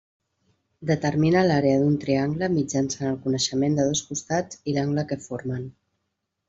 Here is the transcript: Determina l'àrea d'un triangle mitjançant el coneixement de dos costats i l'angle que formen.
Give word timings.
Determina 0.91 1.43
l'àrea 1.49 1.83
d'un 1.83 1.99
triangle 2.05 2.51
mitjançant 2.55 3.13
el 3.13 3.21
coneixement 3.27 3.79
de 3.81 3.89
dos 3.93 4.05
costats 4.09 4.63
i 4.73 4.79
l'angle 4.79 5.09
que 5.13 5.25
formen. 5.29 5.75